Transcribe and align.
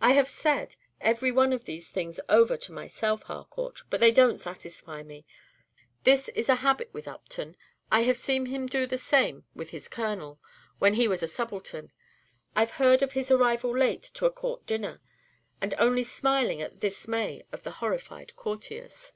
"I 0.00 0.12
have 0.12 0.30
said 0.30 0.74
every 1.02 1.30
one 1.30 1.52
of 1.52 1.66
these 1.66 1.90
things 1.90 2.18
over 2.30 2.56
to 2.56 2.72
myself, 2.72 3.24
Harcourt; 3.24 3.82
but 3.90 4.00
they 4.00 4.10
don't 4.10 4.40
satisfy 4.40 5.02
me. 5.02 5.26
This 6.04 6.30
is 6.30 6.48
a 6.48 6.54
habit 6.64 6.88
with 6.94 7.06
Upton. 7.06 7.54
I 7.92 8.10
've 8.10 8.16
seen 8.16 8.46
him 8.46 8.66
do 8.66 8.86
the 8.86 8.96
same 8.96 9.44
with 9.54 9.68
his 9.68 9.86
Colonel, 9.86 10.40
when 10.78 10.94
he 10.94 11.06
was 11.06 11.22
a 11.22 11.28
subaltern; 11.28 11.92
I 12.56 12.64
've 12.64 12.70
heard 12.80 13.02
of 13.02 13.12
his 13.12 13.30
arrival 13.30 13.76
late 13.76 14.04
to 14.14 14.24
a 14.24 14.30
Court 14.32 14.64
dinner, 14.66 15.02
and 15.60 15.74
only 15.76 16.04
smiling 16.04 16.62
at 16.62 16.70
the 16.70 16.78
dismay 16.80 17.42
of 17.52 17.64
the 17.64 17.70
horrified 17.82 18.34
courtiers." 18.36 19.12